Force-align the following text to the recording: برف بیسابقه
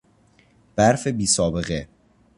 برف 0.75 1.07
بیسابقه 1.07 1.87